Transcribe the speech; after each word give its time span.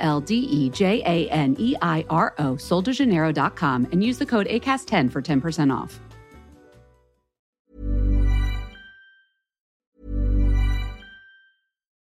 L 0.00 0.20
D 0.20 0.34
E 0.34 0.68
J 0.70 1.02
A 1.06 1.28
N 1.30 1.54
E 1.58 1.76
I 1.80 2.04
R 2.10 2.34
O, 2.38 2.56
soldejaneiro.com, 2.56 3.86
and 3.92 4.02
use 4.02 4.18
the 4.18 4.26
code 4.26 4.46
ACAST10 4.46 5.12
for 5.12 5.22
10% 5.22 5.72
off. 5.72 6.00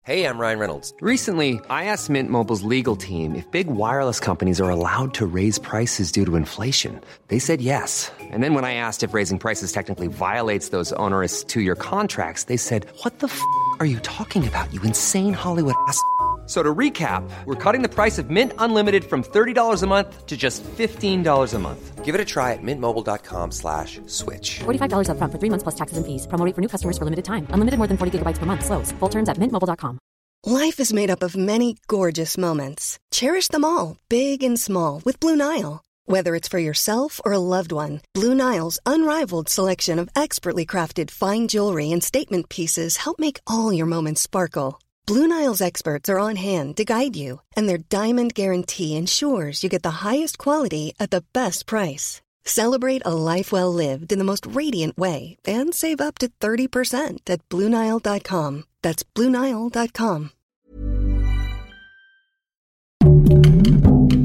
Hey, 0.08 0.24
I'm 0.24 0.40
Ryan 0.40 0.60
Reynolds. 0.60 0.94
Recently, 1.02 1.60
I 1.70 1.84
asked 1.92 2.10
Mint 2.10 2.30
Mobile's 2.30 2.64
legal 2.64 2.96
team 2.96 3.36
if 3.36 3.52
big 3.52 3.68
wireless 3.68 4.22
companies 4.22 4.62
are 4.62 4.70
allowed 4.70 5.14
to 5.16 5.26
raise 5.26 5.60
prices 5.60 6.14
due 6.14 6.26
to 6.26 6.38
inflation. 6.38 7.02
They 7.28 7.40
said 7.40 7.60
yes. 7.60 8.10
And 8.32 8.42
then 8.42 8.54
when 8.54 8.64
I 8.64 8.76
asked 8.76 9.04
if 9.04 9.14
raising 9.14 9.38
prices 9.38 9.74
technically 9.74 10.08
violates 10.08 10.70
those 10.70 10.94
onerous 10.94 11.44
two 11.44 11.60
year 11.60 11.76
contracts, 11.76 12.46
they 12.46 12.56
said, 12.56 12.86
What 13.04 13.20
the 13.20 13.28
f 13.28 13.42
are 13.82 13.86
you 13.86 14.00
talking 14.00 14.48
about, 14.48 14.74
you 14.74 14.82
insane 14.84 15.34
Hollywood 15.34 15.76
ass? 15.90 16.02
F- 16.48 16.52
So 16.52 16.64
to 16.64 16.74
recap, 16.74 17.30
we're 17.46 17.56
cutting 17.56 17.82
the 17.82 17.94
price 17.94 18.18
of 18.18 18.30
Mint 18.30 18.54
Unlimited 18.58 19.04
from 19.04 19.22
$30 19.22 19.84
a 19.84 19.88
month 19.88 20.26
to 20.28 20.38
just 20.38 20.64
$15 20.64 21.54
a 21.54 21.60
month. 21.60 22.06
Give 22.06 22.16
it 22.16 22.22
a 22.22 22.26
try 22.26 22.54
at 22.54 22.62
mintmobile.com 22.64 23.52
slash 23.52 24.00
switch. 24.06 24.60
$45 24.64 25.10
upfront 25.10 25.32
for 25.34 25.40
three 25.40 25.50
months 25.50 25.64
plus 25.64 25.76
taxes 25.76 25.98
and 25.98 26.06
fees. 26.06 26.26
Promo 26.28 26.46
rate 26.46 26.56
for 26.56 26.62
new 26.62 26.70
customers 26.70 26.98
for 26.98 27.04
limited 27.04 27.26
time. 27.26 27.48
Unlimited 27.52 27.78
more 27.78 27.88
than 27.88 27.98
40 27.98 28.20
gigabytes 28.20 28.38
per 28.40 28.46
month. 28.46 28.64
Slows. 28.64 28.94
Full 29.00 29.10
terms 29.10 29.28
at 29.28 29.38
mintmobile.com. 29.38 30.00
Life 30.46 30.80
is 30.80 30.94
made 30.94 31.10
up 31.10 31.24
of 31.24 31.36
many 31.36 31.76
gorgeous 31.88 32.38
moments. 32.38 32.98
Cherish 33.12 33.50
them 33.50 33.66
all, 33.66 33.98
big 34.08 34.42
and 34.44 34.58
small, 34.60 35.02
with 35.04 35.20
Blue 35.20 35.36
Nile. 35.36 35.82
Whether 36.06 36.36
it's 36.36 36.48
for 36.48 36.60
yourself 36.60 37.20
or 37.26 37.34
a 37.34 37.40
loved 37.56 37.74
one, 37.74 38.00
Blue 38.14 38.34
Nile's 38.34 38.80
unrivaled 38.86 39.50
selection 39.50 40.00
of 40.00 40.10
expertly 40.16 40.66
crafted 40.66 41.12
fine 41.12 41.48
jewelry 41.50 41.92
and 41.92 42.02
statement 42.04 42.48
pieces 42.48 42.98
help 43.04 43.20
make 43.20 43.40
all 43.46 43.74
your 43.74 43.88
moments 43.88 44.22
sparkle. 44.22 44.80
Blue 45.08 45.26
Nile's 45.26 45.62
experts 45.62 46.10
are 46.10 46.20
on 46.20 46.36
hand 46.36 46.76
to 46.76 46.84
guide 46.84 47.16
you, 47.16 47.40
and 47.56 47.70
their 47.70 47.78
diamond 47.78 48.34
guarantee 48.34 48.98
ensures 48.98 49.64
you 49.64 49.70
get 49.70 49.82
the 49.82 50.04
highest 50.04 50.38
quality 50.38 50.94
at 51.00 51.12
the 51.12 51.24
best 51.32 51.66
price. 51.66 52.20
Celebrate 52.44 53.02
a 53.06 53.14
life 53.14 53.54
well 53.54 53.74
lived 53.74 54.12
in 54.12 54.20
the 54.20 54.26
most 54.26 54.46
radiant 54.46 54.98
way 54.98 55.38
and 55.48 55.74
save 55.74 56.02
up 56.02 56.20
to 56.20 56.28
30% 56.42 57.30
at 57.30 57.40
BlueNile.com. 57.48 58.66
That's 58.82 59.06
BlueNile.com. 59.16 60.32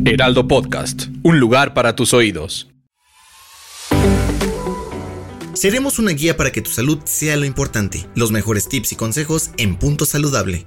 Heraldo 0.05 0.49
Podcast, 0.49 1.07
un 1.23 1.39
lugar 1.39 1.75
para 1.75 1.95
tus 1.95 2.13
oídos. 2.13 2.72
Seremos 5.55 5.99
una 5.99 6.13
guía 6.13 6.37
para 6.37 6.51
que 6.51 6.63
tu 6.63 6.71
salud 6.71 7.01
sea 7.05 7.37
lo 7.37 7.45
importante. 7.45 8.07
Los 8.15 8.33
mejores 8.33 8.69
tips 8.69 8.93
y 8.93 8.97
consejos 8.97 9.51
en 9.59 9.77
Punto 9.77 10.07
Saludable. 10.07 10.65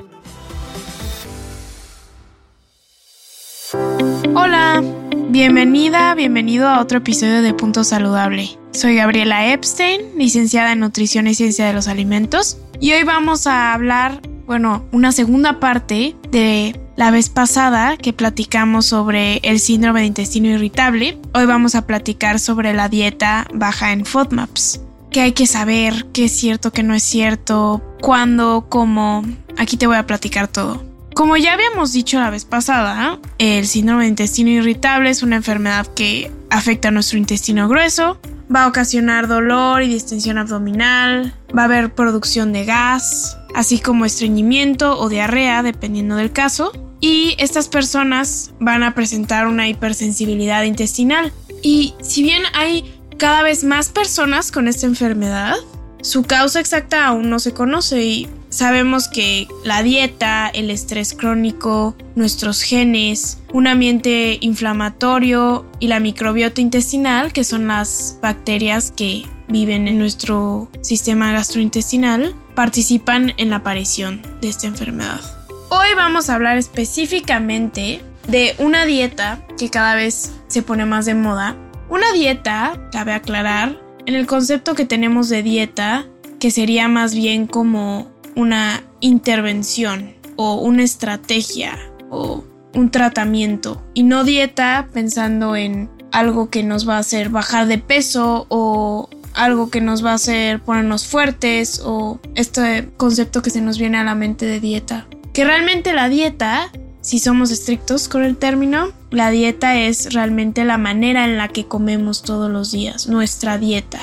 Hola, 4.35 4.83
bienvenida, 5.29 6.13
bienvenido 6.13 6.67
a 6.67 6.81
otro 6.81 6.99
episodio 6.99 7.41
de 7.41 7.53
Punto 7.55 7.83
Saludable. 7.83 8.59
Soy 8.73 8.95
Gabriela 8.95 9.51
Epstein, 9.51 10.01
licenciada 10.17 10.73
en 10.73 10.81
Nutrición 10.81 11.25
y 11.27 11.33
Ciencia 11.33 11.65
de 11.65 11.73
los 11.73 11.87
Alimentos, 11.87 12.57
y 12.79 12.91
hoy 12.91 13.03
vamos 13.03 13.47
a 13.47 13.73
hablar, 13.73 14.21
bueno, 14.45 14.85
una 14.91 15.11
segunda 15.11 15.59
parte 15.59 16.15
de 16.29 16.79
la 16.95 17.11
vez 17.11 17.29
pasada 17.29 17.97
que 17.97 18.13
platicamos 18.13 18.85
sobre 18.85 19.37
el 19.43 19.59
síndrome 19.59 20.01
de 20.01 20.07
intestino 20.07 20.47
irritable. 20.47 21.17
Hoy 21.33 21.45
vamos 21.45 21.75
a 21.75 21.85
platicar 21.85 22.39
sobre 22.39 22.73
la 22.73 22.89
dieta 22.89 23.47
baja 23.53 23.91
en 23.91 24.05
FODMAPs. 24.05 24.81
¿Qué 25.11 25.21
hay 25.21 25.31
que 25.33 25.47
saber? 25.47 26.05
¿Qué 26.13 26.25
es 26.25 26.31
cierto, 26.31 26.71
qué 26.71 26.83
no 26.83 26.93
es 26.93 27.03
cierto? 27.03 27.81
¿Cuándo? 28.01 28.67
¿Cómo? 28.69 29.23
Aquí 29.57 29.77
te 29.77 29.87
voy 29.87 29.97
a 29.97 30.07
platicar 30.07 30.47
todo. 30.47 30.83
Como 31.13 31.37
ya 31.37 31.53
habíamos 31.53 31.93
dicho 31.93 32.19
la 32.19 32.29
vez 32.29 32.43
pasada, 32.43 33.19
el 33.37 33.67
síndrome 33.67 34.03
de 34.03 34.09
intestino 34.09 34.49
irritable 34.49 35.09
es 35.09 35.23
una 35.23 35.37
enfermedad 35.37 35.87
que 35.87 36.31
afecta 36.49 36.89
a 36.89 36.91
nuestro 36.91 37.17
intestino 37.17 37.69
grueso, 37.69 38.19
va 38.53 38.63
a 38.63 38.67
ocasionar 38.67 39.27
dolor 39.27 39.81
y 39.81 39.87
distensión 39.87 40.37
abdominal, 40.37 41.33
va 41.57 41.63
a 41.63 41.65
haber 41.65 41.93
producción 41.93 42.51
de 42.51 42.65
gas, 42.65 43.37
así 43.55 43.79
como 43.79 44.03
estreñimiento 44.03 44.99
o 44.99 45.07
diarrea, 45.07 45.63
dependiendo 45.63 46.17
del 46.17 46.33
caso, 46.33 46.73
y 46.99 47.35
estas 47.37 47.67
personas 47.67 48.53
van 48.59 48.83
a 48.83 48.95
presentar 48.95 49.47
una 49.47 49.67
hipersensibilidad 49.67 50.63
intestinal. 50.63 51.31
Y 51.61 51.93
si 52.01 52.23
bien 52.23 52.43
hay 52.53 52.83
cada 53.17 53.43
vez 53.43 53.63
más 53.63 53.89
personas 53.89 54.51
con 54.51 54.67
esta 54.67 54.85
enfermedad, 54.85 55.55
su 56.01 56.23
causa 56.23 56.59
exacta 56.59 57.07
aún 57.07 57.29
no 57.29 57.39
se 57.39 57.53
conoce 57.53 58.05
y 58.05 58.29
sabemos 58.49 59.07
que 59.07 59.47
la 59.63 59.81
dieta, 59.81 60.47
el 60.47 60.69
estrés 60.69 61.13
crónico, 61.13 61.95
nuestros 62.15 62.61
genes, 62.61 63.39
un 63.51 63.65
ambiente 63.65 64.37
inflamatorio 64.41 65.65
y 65.79 65.87
la 65.87 65.99
microbiota 65.99 66.61
intestinal, 66.61 67.33
que 67.33 67.43
son 67.43 67.67
las 67.67 68.19
bacterias 68.21 68.91
que 68.91 69.23
viven 69.47 69.87
en 69.87 69.97
nuestro 69.97 70.69
sistema 70.81 71.31
gastrointestinal, 71.31 72.35
participan 72.53 73.33
en 73.37 73.49
la 73.49 73.57
aparición 73.57 74.21
de 74.41 74.49
esta 74.49 74.67
enfermedad. 74.67 75.34
Hoy 75.69 75.87
vamos 75.95 76.29
a 76.29 76.35
hablar 76.35 76.57
específicamente 76.57 78.01
de 78.27 78.55
una 78.59 78.85
dieta 78.85 79.45
que 79.57 79.69
cada 79.69 79.95
vez 79.95 80.31
se 80.47 80.61
pone 80.61 80.85
más 80.85 81.05
de 81.05 81.15
moda. 81.15 81.55
Una 81.89 82.11
dieta, 82.13 82.89
cabe 82.91 83.13
aclarar, 83.13 83.79
en 84.05 84.13
el 84.13 84.27
concepto 84.27 84.75
que 84.75 84.85
tenemos 84.85 85.27
de 85.29 85.41
dieta, 85.41 86.05
que 86.39 86.51
sería 86.51 86.87
más 86.87 87.15
bien 87.15 87.47
como 87.47 88.11
una 88.35 88.83
intervención 88.99 90.13
o 90.35 90.55
una 90.55 90.83
estrategia 90.83 91.77
o 92.11 92.43
un 92.73 92.91
tratamiento 92.91 93.81
y 93.93 94.03
no 94.03 94.23
dieta 94.23 94.89
pensando 94.93 95.55
en 95.55 95.89
algo 96.11 96.49
que 96.49 96.61
nos 96.61 96.87
va 96.87 96.97
a 96.97 96.99
hacer 96.99 97.29
bajar 97.29 97.67
de 97.67 97.77
peso 97.77 98.45
o 98.49 99.09
algo 99.33 99.69
que 99.69 99.81
nos 99.81 100.03
va 100.05 100.11
a 100.11 100.15
hacer 100.15 100.61
ponernos 100.61 101.07
fuertes 101.07 101.81
o 101.83 102.19
este 102.35 102.89
concepto 102.97 103.41
que 103.41 103.49
se 103.49 103.61
nos 103.61 103.77
viene 103.77 103.97
a 103.97 104.03
la 104.03 104.15
mente 104.15 104.45
de 104.45 104.59
dieta. 104.59 105.07
Que 105.35 105.43
realmente 105.43 105.91
la 105.91 106.07
dieta, 106.07 106.71
si 107.01 107.19
somos 107.19 107.51
estrictos 107.51 108.07
con 108.07 108.23
el 108.23 108.37
término, 108.37 108.93
la 109.11 109.31
dieta 109.31 109.77
es 109.77 110.13
realmente 110.13 110.63
la 110.63 110.77
manera 110.77 111.25
en 111.25 111.35
la 111.35 111.49
que 111.49 111.67
comemos 111.67 112.21
todos 112.21 112.49
los 112.49 112.71
días, 112.71 113.09
nuestra 113.09 113.57
dieta. 113.57 113.99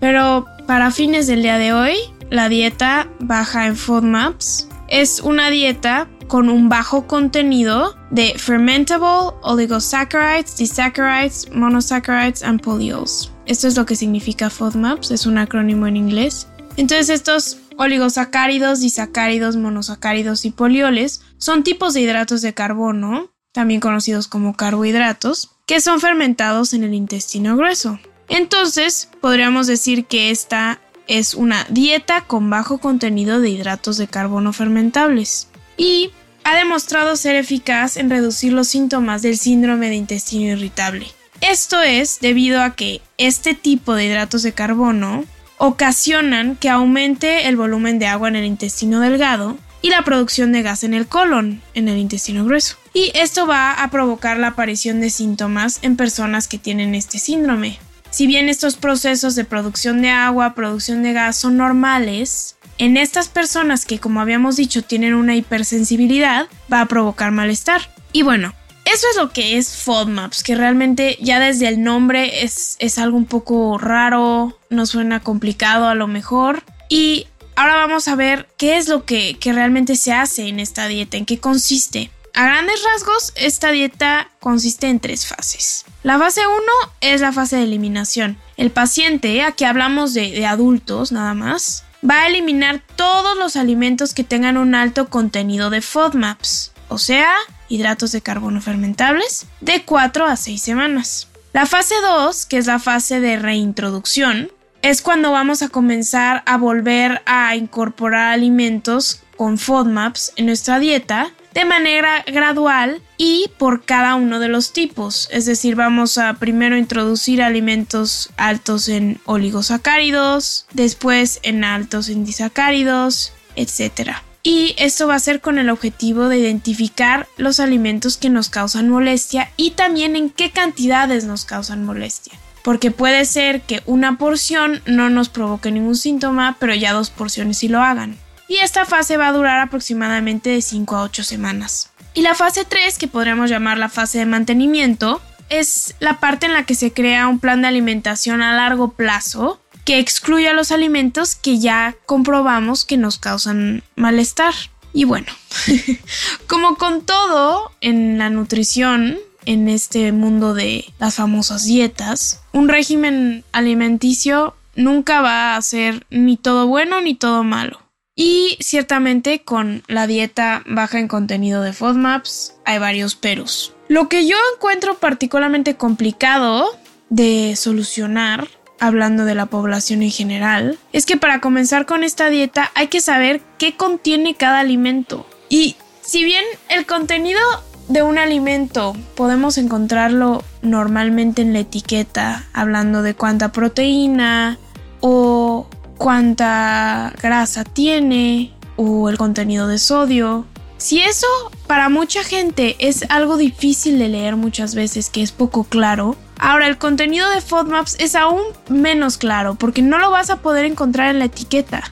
Pero 0.00 0.44
para 0.66 0.90
fines 0.90 1.28
del 1.28 1.42
día 1.42 1.56
de 1.58 1.72
hoy, 1.72 1.94
la 2.30 2.48
dieta 2.48 3.06
baja 3.20 3.68
en 3.68 3.76
FODMAPs 3.76 4.66
es 4.88 5.20
una 5.20 5.50
dieta 5.50 6.08
con 6.26 6.48
un 6.48 6.68
bajo 6.68 7.06
contenido 7.06 7.94
de 8.10 8.34
fermentable 8.36 9.06
oligosaccharides, 9.42 10.56
disaccharides, 10.56 11.48
monosaccharides 11.52 12.42
and 12.42 12.60
polyols. 12.60 13.30
Esto 13.46 13.68
es 13.68 13.76
lo 13.76 13.86
que 13.86 13.94
significa 13.94 14.50
FODMAPs, 14.50 15.12
es 15.12 15.26
un 15.26 15.38
acrónimo 15.38 15.86
en 15.86 15.96
inglés. 15.96 16.48
Entonces 16.76 17.08
estos 17.08 17.58
oligosacáridos, 17.78 18.80
disacáridos, 18.80 19.56
monosacáridos 19.56 20.44
y 20.44 20.50
polioles 20.50 21.22
son 21.38 21.64
tipos 21.64 21.94
de 21.94 22.02
hidratos 22.02 22.42
de 22.42 22.54
carbono, 22.54 23.30
también 23.52 23.80
conocidos 23.80 24.28
como 24.28 24.56
carbohidratos, 24.56 25.50
que 25.66 25.80
son 25.80 26.00
fermentados 26.00 26.74
en 26.74 26.84
el 26.84 26.94
intestino 26.94 27.56
grueso. 27.56 27.98
Entonces, 28.28 29.08
podríamos 29.20 29.66
decir 29.66 30.06
que 30.06 30.30
esta 30.30 30.80
es 31.06 31.34
una 31.34 31.64
dieta 31.68 32.22
con 32.22 32.48
bajo 32.48 32.78
contenido 32.78 33.40
de 33.40 33.50
hidratos 33.50 33.96
de 33.96 34.06
carbono 34.06 34.52
fermentables 34.52 35.48
y 35.76 36.10
ha 36.44 36.56
demostrado 36.56 37.16
ser 37.16 37.36
eficaz 37.36 37.96
en 37.96 38.10
reducir 38.10 38.52
los 38.52 38.68
síntomas 38.68 39.22
del 39.22 39.38
síndrome 39.38 39.88
de 39.88 39.96
intestino 39.96 40.52
irritable. 40.52 41.06
Esto 41.40 41.80
es 41.80 42.20
debido 42.20 42.62
a 42.62 42.74
que 42.74 43.02
este 43.18 43.54
tipo 43.54 43.94
de 43.94 44.06
hidratos 44.06 44.42
de 44.42 44.52
carbono 44.52 45.24
ocasionan 45.64 46.56
que 46.56 46.68
aumente 46.68 47.46
el 47.46 47.56
volumen 47.56 48.00
de 48.00 48.08
agua 48.08 48.26
en 48.26 48.34
el 48.34 48.44
intestino 48.44 48.98
delgado 48.98 49.56
y 49.80 49.90
la 49.90 50.02
producción 50.02 50.50
de 50.50 50.62
gas 50.62 50.82
en 50.82 50.92
el 50.92 51.06
colon, 51.06 51.62
en 51.74 51.88
el 51.88 51.98
intestino 51.98 52.44
grueso. 52.44 52.78
Y 52.92 53.12
esto 53.14 53.46
va 53.46 53.72
a 53.74 53.88
provocar 53.88 54.38
la 54.38 54.48
aparición 54.48 55.00
de 55.00 55.08
síntomas 55.08 55.78
en 55.82 55.96
personas 55.96 56.48
que 56.48 56.58
tienen 56.58 56.96
este 56.96 57.20
síndrome. 57.20 57.78
Si 58.10 58.26
bien 58.26 58.48
estos 58.48 58.74
procesos 58.74 59.36
de 59.36 59.44
producción 59.44 60.02
de 60.02 60.10
agua, 60.10 60.56
producción 60.56 61.04
de 61.04 61.12
gas 61.12 61.36
son 61.36 61.58
normales, 61.58 62.56
en 62.78 62.96
estas 62.96 63.28
personas 63.28 63.84
que 63.84 64.00
como 64.00 64.20
habíamos 64.20 64.56
dicho 64.56 64.82
tienen 64.82 65.14
una 65.14 65.36
hipersensibilidad 65.36 66.48
va 66.72 66.80
a 66.80 66.86
provocar 66.86 67.30
malestar. 67.30 67.82
Y 68.12 68.22
bueno, 68.22 68.52
eso 68.84 69.06
es 69.10 69.16
lo 69.16 69.30
que 69.30 69.58
es 69.58 69.76
FODMAPs, 69.76 70.42
que 70.42 70.54
realmente 70.54 71.16
ya 71.20 71.40
desde 71.40 71.68
el 71.68 71.82
nombre 71.82 72.42
es, 72.44 72.76
es 72.78 72.98
algo 72.98 73.16
un 73.16 73.26
poco 73.26 73.78
raro, 73.78 74.58
no 74.70 74.86
suena 74.86 75.20
complicado 75.20 75.86
a 75.88 75.94
lo 75.94 76.08
mejor. 76.08 76.62
Y 76.88 77.26
ahora 77.56 77.76
vamos 77.76 78.08
a 78.08 78.16
ver 78.16 78.48
qué 78.56 78.76
es 78.76 78.88
lo 78.88 79.04
que, 79.04 79.38
que 79.38 79.52
realmente 79.52 79.96
se 79.96 80.12
hace 80.12 80.48
en 80.48 80.60
esta 80.60 80.88
dieta, 80.88 81.16
en 81.16 81.26
qué 81.26 81.38
consiste. 81.38 82.10
A 82.34 82.46
grandes 82.46 82.82
rasgos, 82.82 83.32
esta 83.36 83.70
dieta 83.70 84.30
consiste 84.40 84.88
en 84.88 85.00
tres 85.00 85.26
fases. 85.26 85.84
La 86.02 86.18
fase 86.18 86.40
1 86.46 86.56
es 87.02 87.20
la 87.20 87.32
fase 87.32 87.56
de 87.56 87.64
eliminación. 87.64 88.38
El 88.56 88.70
paciente, 88.70 89.42
aquí 89.42 89.64
hablamos 89.64 90.14
de, 90.14 90.30
de, 90.30 90.46
adultos 90.46 91.12
nada 91.12 91.34
más, 91.34 91.84
va 92.08 92.22
a 92.22 92.26
eliminar 92.28 92.82
todos 92.96 93.36
los 93.36 93.56
alimentos 93.56 94.14
que 94.14 94.24
tengan 94.24 94.56
un 94.56 94.74
alto 94.74 95.10
contenido 95.10 95.68
de 95.68 95.82
FODMAPs, 95.82 96.71
o 96.88 96.98
sea, 96.98 97.32
hidratos 97.68 98.12
de 98.12 98.20
carbono 98.20 98.60
fermentables, 98.60 99.46
de 99.60 99.84
4 99.84 100.26
a 100.26 100.36
6 100.36 100.60
semanas. 100.60 101.28
La 101.52 101.66
fase 101.66 101.94
2, 102.00 102.46
que 102.46 102.58
es 102.58 102.66
la 102.66 102.78
fase 102.78 103.20
de 103.20 103.38
reintroducción, 103.38 104.50
es 104.82 105.02
cuando 105.02 105.30
vamos 105.32 105.62
a 105.62 105.68
comenzar 105.68 106.42
a 106.46 106.56
volver 106.56 107.22
a 107.26 107.54
incorporar 107.56 108.32
alimentos 108.32 109.22
con 109.36 109.58
FODMAPs 109.58 110.32
en 110.36 110.46
nuestra 110.46 110.78
dieta 110.78 111.32
de 111.54 111.64
manera 111.64 112.24
gradual 112.26 113.02
y 113.16 113.50
por 113.58 113.84
cada 113.84 114.14
uno 114.14 114.40
de 114.40 114.48
los 114.48 114.72
tipos. 114.72 115.28
Es 115.30 115.46
decir, 115.46 115.76
vamos 115.76 116.18
a 116.18 116.34
primero 116.34 116.76
introducir 116.76 117.42
alimentos 117.42 118.30
altos 118.36 118.88
en 118.88 119.20
oligosacáridos, 119.24 120.66
después 120.72 121.40
en 121.42 121.64
altos 121.64 122.08
en 122.08 122.24
disacáridos, 122.24 123.32
etc. 123.56 124.22
Y 124.42 124.74
esto 124.78 125.06
va 125.06 125.14
a 125.14 125.20
ser 125.20 125.40
con 125.40 125.58
el 125.58 125.70
objetivo 125.70 126.28
de 126.28 126.38
identificar 126.38 127.28
los 127.36 127.60
alimentos 127.60 128.16
que 128.16 128.28
nos 128.28 128.48
causan 128.48 128.88
molestia 128.88 129.50
y 129.56 129.72
también 129.72 130.16
en 130.16 130.30
qué 130.30 130.50
cantidades 130.50 131.24
nos 131.24 131.44
causan 131.44 131.84
molestia. 131.84 132.32
Porque 132.64 132.90
puede 132.90 133.24
ser 133.24 133.62
que 133.62 133.82
una 133.86 134.18
porción 134.18 134.82
no 134.86 135.10
nos 135.10 135.28
provoque 135.28 135.70
ningún 135.70 135.96
síntoma, 135.96 136.56
pero 136.58 136.74
ya 136.74 136.92
dos 136.92 137.10
porciones 137.10 137.58
sí 137.58 137.68
lo 137.68 137.82
hagan 137.82 138.18
y 138.52 138.56
esta 138.56 138.84
fase 138.84 139.16
va 139.16 139.28
a 139.28 139.32
durar 139.32 139.60
aproximadamente 139.60 140.50
de 140.50 140.60
5 140.60 140.96
a 140.96 141.02
8 141.04 141.24
semanas. 141.24 141.90
Y 142.12 142.20
la 142.20 142.34
fase 142.34 142.66
3, 142.66 142.98
que 142.98 143.08
podríamos 143.08 143.48
llamar 143.48 143.78
la 143.78 143.88
fase 143.88 144.18
de 144.18 144.26
mantenimiento, 144.26 145.22
es 145.48 145.94
la 146.00 146.20
parte 146.20 146.44
en 146.44 146.52
la 146.52 146.66
que 146.66 146.74
se 146.74 146.92
crea 146.92 147.28
un 147.28 147.38
plan 147.38 147.62
de 147.62 147.68
alimentación 147.68 148.42
a 148.42 148.54
largo 148.54 148.92
plazo 148.92 149.61
que 149.84 149.98
excluya 149.98 150.52
los 150.52 150.72
alimentos 150.72 151.34
que 151.34 151.58
ya 151.58 151.96
comprobamos 152.06 152.84
que 152.84 152.96
nos 152.96 153.18
causan 153.18 153.82
malestar. 153.96 154.54
Y 154.92 155.04
bueno, 155.04 155.26
como 156.46 156.76
con 156.76 157.02
todo 157.02 157.72
en 157.80 158.18
la 158.18 158.30
nutrición, 158.30 159.18
en 159.46 159.68
este 159.68 160.12
mundo 160.12 160.54
de 160.54 160.92
las 160.98 161.16
famosas 161.16 161.64
dietas, 161.64 162.42
un 162.52 162.68
régimen 162.68 163.44
alimenticio 163.52 164.54
nunca 164.76 165.20
va 165.20 165.56
a 165.56 165.62
ser 165.62 166.06
ni 166.10 166.36
todo 166.36 166.66
bueno 166.66 167.00
ni 167.00 167.14
todo 167.14 167.42
malo. 167.42 167.80
Y 168.14 168.58
ciertamente 168.60 169.42
con 169.42 169.82
la 169.88 170.06
dieta 170.06 170.62
baja 170.66 170.98
en 170.98 171.08
contenido 171.08 171.62
de 171.62 171.72
FODMAPs 171.72 172.54
hay 172.64 172.78
varios 172.78 173.14
peros. 173.14 173.72
Lo 173.88 174.08
que 174.08 174.26
yo 174.26 174.36
encuentro 174.54 174.98
particularmente 174.98 175.76
complicado 175.76 176.78
de 177.08 177.56
solucionar, 177.56 178.48
hablando 178.82 179.24
de 179.24 179.36
la 179.36 179.46
población 179.46 180.02
en 180.02 180.10
general, 180.10 180.76
es 180.92 181.06
que 181.06 181.16
para 181.16 181.40
comenzar 181.40 181.86
con 181.86 182.02
esta 182.02 182.28
dieta 182.30 182.72
hay 182.74 182.88
que 182.88 183.00
saber 183.00 183.40
qué 183.56 183.76
contiene 183.76 184.34
cada 184.34 184.58
alimento. 184.58 185.24
Y 185.48 185.76
si 186.00 186.24
bien 186.24 186.44
el 186.68 186.84
contenido 186.84 187.40
de 187.86 188.02
un 188.02 188.18
alimento 188.18 188.96
podemos 189.14 189.56
encontrarlo 189.56 190.42
normalmente 190.62 191.42
en 191.42 191.52
la 191.52 191.60
etiqueta, 191.60 192.48
hablando 192.52 193.02
de 193.02 193.14
cuánta 193.14 193.52
proteína 193.52 194.58
o 195.00 195.68
cuánta 195.96 197.12
grasa 197.22 197.62
tiene 197.62 198.52
o 198.74 199.08
el 199.08 199.16
contenido 199.16 199.68
de 199.68 199.78
sodio. 199.78 200.44
Si 200.78 201.00
eso 201.00 201.28
para 201.68 201.88
mucha 201.88 202.24
gente 202.24 202.74
es 202.80 203.04
algo 203.10 203.36
difícil 203.36 204.00
de 204.00 204.08
leer 204.08 204.34
muchas 204.34 204.74
veces, 204.74 205.08
que 205.08 205.22
es 205.22 205.30
poco 205.30 205.62
claro, 205.62 206.16
ahora 206.42 206.66
el 206.66 206.76
contenido 206.76 207.30
de 207.30 207.40
FODMAPs 207.40 207.96
es 207.98 208.14
aún 208.14 208.42
menos 208.68 209.16
claro 209.16 209.54
porque 209.54 209.80
no 209.80 209.98
lo 209.98 210.10
vas 210.10 210.28
a 210.28 210.36
poder 210.36 210.64
encontrar 210.64 211.10
en 211.10 211.20
la 211.20 211.26
etiqueta. 211.26 211.82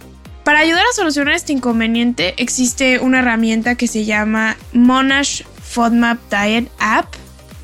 Para 0.44 0.58
ayudar 0.58 0.82
a 0.82 0.94
solucionar 0.94 1.34
este 1.34 1.52
inconveniente 1.52 2.34
existe 2.36 2.98
una 2.98 3.20
herramienta 3.20 3.76
que 3.76 3.86
se 3.86 4.04
llama 4.04 4.56
Monash 4.72 5.42
FODMAP 5.62 6.18
Diet 6.30 6.70
App, 6.78 7.06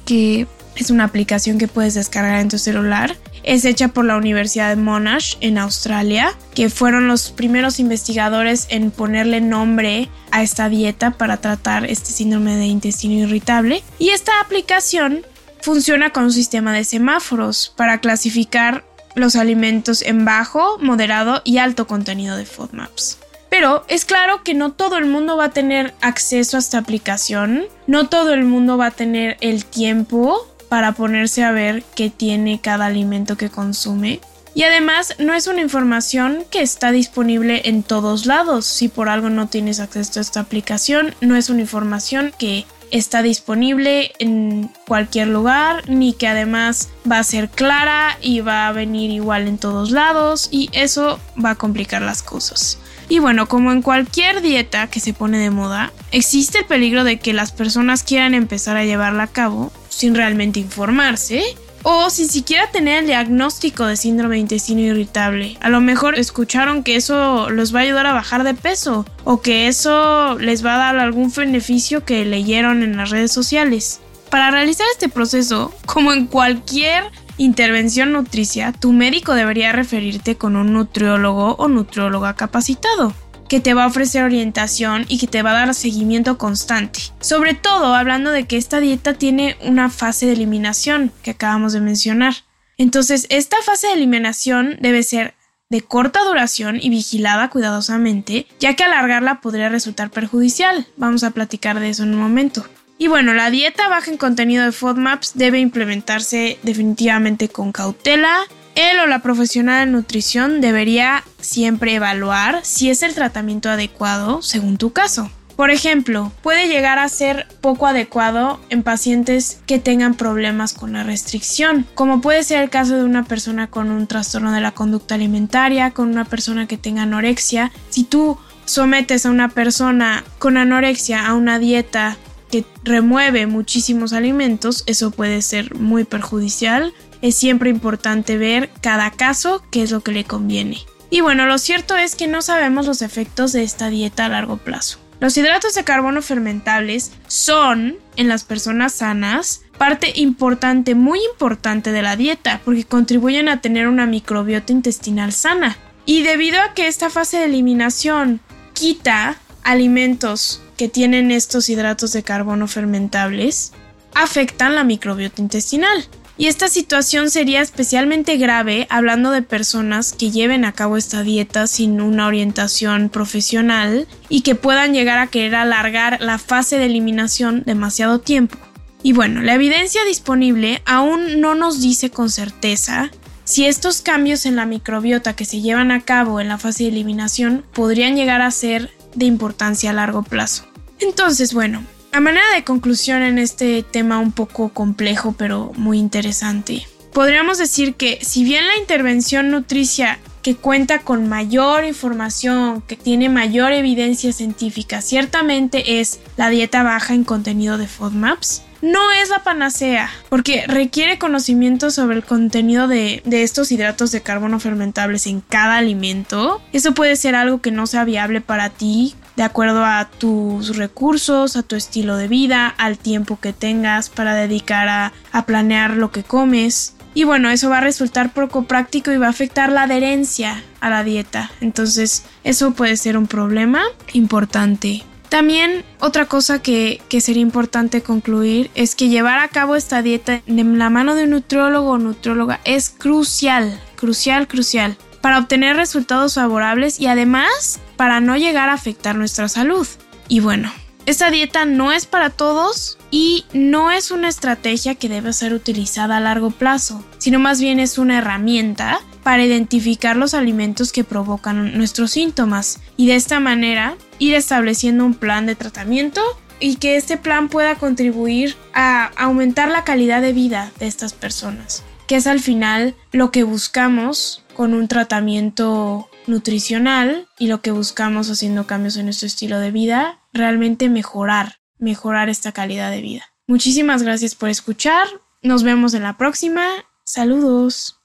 que 0.05 0.47
es 0.77 0.91
una 0.91 1.05
aplicación 1.05 1.59
que 1.59 1.69
puedes 1.69 1.94
descargar 1.94 2.41
en 2.41 2.49
tu 2.49 2.59
celular 2.59 3.17
es 3.47 3.65
hecha 3.65 3.88
por 3.88 4.05
la 4.05 4.17
Universidad 4.17 4.69
de 4.69 4.77
Monash 4.77 5.37
en 5.41 5.56
Australia, 5.56 6.37
que 6.53 6.69
fueron 6.69 7.06
los 7.06 7.31
primeros 7.31 7.79
investigadores 7.79 8.67
en 8.71 8.91
ponerle 8.91 9.41
nombre 9.41 10.11
a 10.33 10.43
esta 10.43 10.69
dieta 10.69 11.12
para 11.12 11.37
tratar 11.38 11.87
este 11.87 12.11
síndrome 12.11 12.56
de 12.56 12.67
intestino 12.67 13.27
irritable. 13.27 13.83
Y 14.00 14.11
esta 14.11 14.33
aplicación 14.41 15.25
funciona 15.67 16.11
con 16.11 16.23
un 16.23 16.33
sistema 16.33 16.73
de 16.73 16.85
semáforos 16.85 17.75
para 17.77 17.99
clasificar 17.99 18.85
los 19.17 19.35
alimentos 19.35 20.01
en 20.03 20.25
bajo, 20.25 20.79
moderado 20.79 21.43
y 21.45 21.59
alto 21.59 21.89
contenido 21.89 22.37
de 22.37 22.47
FODMAPs. 22.47 23.19
Pero 23.51 23.85
es 23.89 24.05
claro 24.05 24.45
que 24.45 24.55
no 24.55 24.71
todo 24.71 24.97
el 24.97 25.07
mundo 25.07 25.37
va 25.37 25.47
a 25.47 25.51
tener 25.51 25.93
acceso 26.03 26.57
a 26.57 26.61
esta 26.61 26.79
aplicación, 26.79 27.65
no 27.89 28.09
todo 28.09 28.33
el 28.33 28.45
mundo 28.45 28.79
va 28.79 28.87
a 28.87 28.91
tener 28.93 29.39
el 29.41 29.65
tiempo 29.65 30.47
para 30.69 30.93
ponerse 30.93 31.43
a 31.43 31.51
ver 31.51 31.83
qué 31.97 32.11
tiene 32.11 32.61
cada 32.61 32.87
alimento 32.87 33.37
que 33.37 33.51
consume. 33.51 34.21
Y 34.55 34.62
además 34.62 35.17
no 35.19 35.35
es 35.35 35.49
una 35.49 35.62
información 35.62 36.45
que 36.49 36.62
está 36.62 36.93
disponible 36.93 37.62
en 37.65 37.83
todos 37.83 38.25
lados. 38.25 38.67
Si 38.67 38.87
por 38.87 39.09
algo 39.09 39.31
no 39.31 39.49
tienes 39.49 39.81
acceso 39.81 40.21
a 40.21 40.23
esta 40.23 40.39
aplicación, 40.41 41.12
no 41.21 41.35
es 41.35 41.51
una 41.51 41.62
información 41.62 42.33
que 42.39 42.67
está 42.97 43.23
disponible 43.23 44.13
en 44.19 44.71
cualquier 44.87 45.29
lugar, 45.29 45.89
ni 45.89 46.13
que 46.13 46.29
además 46.29 46.89
va 47.11 47.19
a 47.19 47.25
ser 47.25 47.49
clara 47.49 48.19
y 48.21 48.41
va 48.41 48.69
a 48.69 48.73
venir 48.73 49.11
igual 49.11 49.49
en 49.49 49.59
todos 49.59 49.91
lados 49.91 50.49
y 50.51 50.71
eso 50.73 51.21
va 51.43 51.51
a 51.51 51.55
complicar 51.57 52.03
las 52.03 52.23
cosas. 52.23 52.79
Y 53.09 53.21
bueno, 53.21 53.47
como 53.47 53.73
en 53.73 53.83
cualquier 53.83 54.43
dieta 54.43 54.89
que 54.89 55.01
se 55.01 55.13
pone 55.13 55.39
de 55.39 55.51
moda, 55.51 55.93
existe 56.11 56.59
el 56.59 56.65
peligro 56.65 57.05
de 57.05 57.19
que 57.19 57.33
las 57.33 57.53
personas 57.53 58.03
quieran 58.03 58.35
empezar 58.35 58.77
a 58.77 58.85
llevarla 58.85 59.25
a 59.25 59.29
cabo 59.29 59.73
sin 59.89 60.15
realmente 60.15 60.61
informarse 60.61 61.43
o 61.88 62.11
sin 62.11 62.28
siquiera 62.28 62.69
tener 62.73 62.99
el 62.99 63.07
diagnóstico 63.07 63.87
de 63.87 63.97
síndrome 63.97 64.35
de 64.35 64.40
intestino 64.40 64.81
irritable. 64.81 65.57
A 65.61 65.69
lo 65.69 65.81
mejor 65.81 66.19
escucharon 66.19 66.83
que 66.83 66.97
eso 66.97 67.49
los 67.49 67.73
va 67.73 67.78
a 67.78 67.83
ayudar 67.85 68.07
a 68.07 68.12
bajar 68.12 68.43
de 68.43 68.55
peso 68.55 69.07
o 69.23 69.40
que 69.40 69.69
eso 69.69 70.37
les 70.40 70.66
va 70.66 70.75
a 70.75 70.78
dar 70.78 70.99
algún 70.99 71.33
beneficio 71.33 72.05
que 72.05 72.25
leyeron 72.25 72.83
en 72.83 72.97
las 72.97 73.11
redes 73.11 73.31
sociales. 73.31 74.00
Para 74.31 74.50
realizar 74.50 74.85
este 74.93 75.09
proceso, 75.09 75.73
como 75.87 76.12
en 76.12 76.26
cualquier 76.26 77.05
intervención 77.38 78.11
nutricia, 78.11 78.73
tu 78.73 78.93
médico 78.93 79.35
debería 79.35 79.71
referirte 79.71 80.35
con 80.35 80.57
un 80.57 80.73
nutriólogo 80.73 81.55
o 81.55 81.69
nutrióloga 81.69 82.35
capacitado 82.35 83.14
que 83.49 83.61
te 83.61 83.75
va 83.75 83.85
a 83.85 83.88
ofrecer 83.88 84.25
orientación 84.25 85.05
y 85.09 85.19
que 85.19 85.26
te 85.26 85.43
va 85.43 85.50
a 85.50 85.67
dar 85.67 85.75
seguimiento 85.75 86.38
constante. 86.38 87.00
Sobre 87.21 87.55
todo 87.55 87.95
hablando 87.95 88.31
de 88.31 88.45
que 88.45 88.57
esta 88.57 88.81
dieta 88.81 89.15
tiene 89.15 89.57
una 89.62 89.91
fase 89.91 90.26
de 90.26 90.33
eliminación 90.33 91.12
que 91.23 91.33
acabamos 91.33 91.73
de 91.73 91.81
mencionar. 91.81 92.35
Entonces, 92.79 93.26
esta 93.31 93.57
fase 93.62 93.88
de 93.88 93.95
eliminación 93.95 94.76
debe 94.81 95.03
ser 95.03 95.35
de 95.69 95.81
corta 95.81 96.23
duración 96.23 96.79
y 96.81 96.91
vigilada 96.91 97.50
cuidadosamente, 97.50 98.47
ya 98.61 98.75
que 98.75 98.85
alargarla 98.85 99.41
podría 99.41 99.69
resultar 99.69 100.11
perjudicial. 100.11 100.87
Vamos 100.97 101.25
a 101.25 101.33
platicar 101.33 101.81
de 101.81 101.91
eso 101.91 102.05
en 102.05 102.15
un 102.15 102.21
momento. 102.21 102.65
Y 102.99 103.09
bueno, 103.09 103.35
la 103.35 103.50
dieta 103.50 103.88
baja 103.88 104.11
en 104.11 104.17
contenido 104.17 104.65
de 104.65 104.73
FODMAPs 104.73 105.33
debe 105.35 105.59
implementarse 105.59 106.59
definitivamente 106.62 107.49
con 107.49 107.73
cautela, 107.73 108.38
él 108.76 109.00
o 109.00 109.06
la 109.06 109.23
profesional 109.23 109.87
de 109.87 109.92
nutrición 109.92 110.61
debería 110.61 111.25
siempre 111.40 111.95
evaluar 111.95 112.61
si 112.62 112.90
es 112.90 113.02
el 113.02 113.14
tratamiento 113.14 113.68
adecuado 113.71 114.42
según 114.42 114.76
tu 114.76 114.92
caso. 114.92 115.30
Por 115.56 115.71
ejemplo, 115.71 116.30
puede 116.42 116.68
llegar 116.68 116.99
a 116.99 117.09
ser 117.09 117.47
poco 117.62 117.87
adecuado 117.87 118.61
en 118.68 118.83
pacientes 118.83 119.61
que 119.66 119.78
tengan 119.78 120.14
problemas 120.14 120.75
con 120.75 120.92
la 120.92 121.02
restricción, 121.02 121.87
como 121.95 122.21
puede 122.21 122.45
ser 122.45 122.62
el 122.62 122.68
caso 122.68 122.95
de 122.97 123.04
una 123.04 123.25
persona 123.25 123.66
con 123.66 123.90
un 123.90 124.06
trastorno 124.06 124.52
de 124.52 124.61
la 124.61 124.73
conducta 124.73 125.14
alimentaria, 125.14 125.92
con 125.92 126.11
una 126.11 126.26
persona 126.26 126.68
que 126.68 126.76
tenga 126.76 127.04
anorexia. 127.04 127.73
Si 127.88 128.04
tú 128.04 128.37
sometes 128.66 129.25
a 129.25 129.30
una 129.30 129.49
persona 129.49 130.25
con 130.38 130.59
anorexia 130.59 131.26
a 131.26 131.33
una 131.33 131.59
dieta 131.59 132.18
que 132.50 132.66
remueve 132.85 133.47
muchísimos 133.47 134.12
alimentos, 134.12 134.85
eso 134.87 135.11
puede 135.11 135.40
ser 135.40 135.75
muy 135.75 136.04
perjudicial 136.04 136.92
es 137.26 137.35
siempre 137.35 137.71
importante 137.71 138.38
ver 138.38 138.71
cada 138.80 139.11
caso 139.11 139.62
qué 139.71 139.83
es 139.83 139.90
lo 139.90 140.00
que 140.00 140.12
le 140.12 140.25
conviene. 140.25 140.78
Y 141.11 141.21
bueno, 141.21 141.47
lo 141.47 141.59
cierto 141.59 141.97
es 141.97 142.14
que 142.14 142.28
no 142.28 142.40
sabemos 142.40 142.87
los 142.87 143.02
efectos 143.02 143.52
de 143.52 143.62
esta 143.62 143.90
dieta 143.90 144.26
a 144.26 144.28
largo 144.28 144.59
plazo. 144.59 144.99
Los 145.18 145.37
hidratos 145.37 145.75
de 145.75 145.85
carbono 145.85 146.23
fermentables 146.23 147.12
son 147.26 147.97
en 148.16 148.28
las 148.28 148.45
personas 148.45 148.92
sanas 148.92 149.62
parte 149.78 150.12
importante, 150.14 150.95
muy 150.95 151.18
importante 151.33 151.90
de 151.92 152.02
la 152.02 152.16
dieta, 152.16 152.61
porque 152.64 152.85
contribuyen 152.85 153.49
a 153.49 153.61
tener 153.61 153.88
una 153.88 154.06
microbiota 154.06 154.73
intestinal 154.73 155.33
sana. 155.33 155.76
Y 156.04 156.23
debido 156.23 156.61
a 156.61 156.75
que 156.75 156.87
esta 156.87 157.11
fase 157.11 157.38
de 157.38 157.47
eliminación 157.47 158.40
quita 158.73 159.37
alimentos 159.64 160.62
que 160.76 160.88
tienen 160.88 161.30
estos 161.30 161.68
hidratos 161.68 162.12
de 162.12 162.23
carbono 162.23 162.68
fermentables, 162.68 163.73
afectan 164.14 164.75
la 164.75 164.85
microbiota 164.85 165.42
intestinal. 165.42 166.06
Y 166.38 166.49
esta 166.49 166.69
situación 166.69 167.31
sería 167.31 167.62
especialmente 167.62 168.37
grave 168.37 168.87
hablando 168.90 169.31
de 169.31 169.40
personas 169.40 170.12
que 170.12 170.31
lleven 170.31 170.64
a 170.66 170.73
cabo 170.73 170.99
esta 170.99 171.23
dieta 171.23 171.66
sin 171.66 172.00
una 172.00 172.26
orientación 172.26 173.09
profesional 173.09 174.07
y 174.28 174.43
que 174.43 174.55
puedan 174.55 174.93
llegar 174.93 175.19
a 175.19 175.28
querer 175.28 175.55
alargar 175.55 176.21
la 176.21 176.38
fase 176.38 176.76
de 176.76 176.87
eliminación 176.87 177.62
demasiado 177.64 178.21
tiempo. 178.21 178.59
Y 179.02 179.12
bueno, 179.12 179.40
la 179.40 179.55
evidencia 179.55 180.05
disponible 180.05 180.83
aún 180.85 181.40
no 181.40 181.55
nos 181.55 181.81
dice 181.81 182.11
con 182.11 182.28
certeza 182.28 183.11
si 183.45 183.64
estos 183.64 184.02
cambios 184.02 184.45
en 184.45 184.57
la 184.57 184.66
microbiota 184.66 185.37
que 185.37 185.45
se 185.45 185.61
llevan 185.61 185.90
a 185.90 186.00
cabo 186.02 186.40
en 186.40 186.49
la 186.49 186.59
fase 186.59 186.83
de 186.83 186.90
eliminación 186.90 187.64
podrían 187.73 188.16
llegar 188.16 188.43
a 188.43 188.50
ser 188.50 188.90
de 189.14 189.25
importancia 189.25 189.90
a 189.90 189.95
largo 189.95 190.23
plazo. 190.23 190.66
Entonces, 190.99 191.55
bueno, 191.55 191.83
a 192.16 192.20
manera 192.20 192.46
de 192.54 192.64
conclusión 192.64 193.20
en 193.20 193.37
este 193.37 193.82
tema 193.82 194.18
un 194.18 194.32
poco 194.32 194.70
complejo 194.70 195.35
pero 195.37 195.73
muy 195.76 195.99
interesante, 195.99 196.87
podríamos 197.12 197.58
decir 197.58 197.94
que 197.94 198.20
si 198.23 198.42
bien 198.42 198.66
la 198.66 198.78
intervención 198.78 199.50
nutricia 199.50 200.18
que 200.40 200.56
cuenta 200.56 201.00
con 201.00 201.28
mayor 201.28 201.85
información, 201.85 202.80
que 202.80 202.96
tiene 202.96 203.28
mayor 203.28 203.73
evidencia 203.73 204.32
científica, 204.32 205.02
ciertamente 205.02 206.00
es 206.00 206.20
la 206.38 206.49
dieta 206.49 206.82
baja 206.82 207.12
en 207.12 207.23
contenido 207.23 207.76
de 207.76 207.87
FODMAPs, 207.87 208.62
no 208.80 209.12
es 209.12 209.28
la 209.28 209.42
panacea, 209.42 210.08
porque 210.30 210.64
requiere 210.66 211.18
conocimiento 211.18 211.90
sobre 211.90 212.16
el 212.16 212.25
contenido 212.25 212.88
de, 212.88 213.20
de, 213.26 213.42
estos 213.42 213.70
hidratos 213.73 214.11
de 214.11 214.23
carbono 214.23 214.58
fermentables 214.58 215.26
en 215.26 215.42
cada 215.42 215.76
alimento. 215.76 216.62
Eso 216.73 216.94
puede 216.94 217.16
ser 217.16 217.35
algo 217.35 217.61
que 217.61 217.70
no 217.70 217.87
sea 217.87 218.04
viable 218.04 218.40
para 218.40 218.70
ti 218.70 219.14
de 219.37 219.43
acuerdo 219.43 219.85
a 219.85 220.09
tus 220.19 220.76
recursos, 220.76 221.57
a 221.57 221.62
tu 221.62 221.76
estilo 221.76 222.16
de 222.16 222.28
vida, 222.28 222.69
al 222.69 222.99
tiempo 222.99 223.38
que 223.38 223.52
tengas 223.52 224.09
para 224.09 224.35
dedicar 224.35 224.88
a, 224.88 225.12
planear 225.47 225.97
lo 225.97 226.11
que 226.11 226.25
comes. 226.25 226.95
Y 227.14 227.25
bueno, 227.25 227.50
eso 227.50 227.71
va 227.71 227.78
a 227.78 227.83
resultar 227.83 228.33
poco 228.33 228.62
práctico 228.64 229.12
y 229.12 229.19
va 229.19 229.26
a 229.26 229.31
afectar 229.31 229.71
la 229.71 229.83
adherencia 229.83 230.62
a 230.81 230.90
la 230.90 231.05
dieta. 231.05 231.50
Entonces, 231.61 232.25
eso 232.43 232.73
puede 232.73 232.97
ser 232.97 233.16
un 233.16 233.26
problema 233.26 233.83
importante. 234.12 235.05
También 235.28 235.85
otra 236.00 236.26
cosa 236.26 236.62
que, 236.62 237.00
que, 237.09 237.21
sería 237.21 237.43
importante 237.43 238.00
concluir 238.00 238.71
es 238.75 238.95
que 238.95 239.09
llevar 239.09 239.40
a 239.40 239.49
cabo 239.49 239.76
esta 239.76 240.00
dieta 240.00 240.40
de 240.47 240.64
la 240.64 240.88
mano 240.88 241.14
de 241.14 241.25
un 241.25 241.31
nutriólogo 241.31 241.90
o 241.90 241.99
nutróloga 241.99 242.61
es 242.64 242.90
crucial, 242.90 243.78
crucial, 243.97 244.47
crucial 244.47 244.97
para 245.26 245.40
obtener 245.40 245.75
resultados 245.75 246.35
favorables 246.35 247.00
y 247.00 247.09
además 247.09 247.80
para 247.97 248.21
no 248.21 248.37
llegar 248.37 248.68
a 248.68 248.75
afectar 248.75 249.16
nuestra 249.16 249.49
salud. 249.49 249.85
Y 250.28 250.38
bueno, 250.38 250.73
esta 251.04 251.33
dieta 251.33 251.64
no 251.64 251.90
es 251.90 252.06
para 252.06 252.30
todos 252.30 252.97
y 253.11 253.45
no 253.52 253.90
es 253.90 254.12
una 254.12 254.28
estrategia 254.28 254.95
que 254.95 255.09
debe 255.09 255.33
ser 255.33 255.52
utilizada 255.52 256.18
a 256.18 256.21
largo 256.21 256.52
plazo, 256.52 257.04
sino 257.18 257.40
más 257.40 257.61
bien 257.61 257.80
es 257.80 257.99
una 257.99 258.18
herramienta 258.18 259.00
para 259.25 259.45
identificar 259.45 260.14
los 260.14 260.33
alimentos 260.33 260.92
que 260.92 261.02
provocan 261.02 261.76
nuestros 261.76 262.12
síntomas 262.12 262.78
y 262.97 263.09
de 263.09 263.16
esta 263.16 263.40
manera 263.40 263.97
ir 264.21 264.37
estableciendo 264.37 265.04
un 265.04 265.14
plan 265.14 265.45
de 265.45 265.56
tratamiento 265.56 266.23
y 266.61 266.76
que 266.76 266.95
este 266.95 267.16
plan 267.16 267.49
pueda 267.49 267.75
contribuir 267.75 268.54
a 268.75 269.06
aumentar 269.16 269.71
la 269.71 269.83
calidad 269.83 270.23
de 270.23 270.33
vida 270.33 270.71
de 270.78 270.87
estas 270.87 271.14
personas, 271.14 271.83
que 272.06 272.14
es 272.14 272.28
al 272.28 272.38
final 272.38 272.95
lo 273.11 273.33
que 273.33 273.42
buscamos 273.42 274.45
con 274.57 274.73
un 274.73 274.89
tratamiento 274.89 276.09
nutricional 276.27 277.29
y 277.39 277.49
lo 277.49 277.61
que 277.61 277.71
buscamos 277.71 278.31
haciendo 278.31 278.67
cambios 278.67 278.97
en 278.97 279.05
nuestro 279.05 279.27
estilo 279.27 279.61
de 279.61 279.71
vida, 279.71 280.21
realmente 280.33 280.89
mejorar, 280.89 281.57
mejorar 281.79 282.29
esta 282.29 282.53
calidad 282.53 282.91
de 282.91 283.03
vida. 283.03 283.25
Muchísimas 283.47 284.03
gracias 284.03 284.35
por 284.35 284.49
escuchar, 284.49 285.07
nos 285.43 285.63
vemos 285.63 285.95
en 285.95 286.03
la 286.03 286.17
próxima, 286.17 286.67
saludos. 287.05 288.01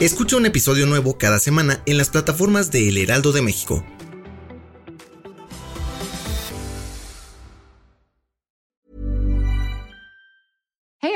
Escucha 0.00 0.38
un 0.38 0.46
episodio 0.46 0.86
nuevo 0.86 1.18
cada 1.18 1.38
semana 1.38 1.82
en 1.84 1.98
las 1.98 2.08
plataformas 2.08 2.70
de 2.70 2.88
El 2.88 2.96
Heraldo 2.96 3.32
de 3.32 3.42
México 3.42 3.84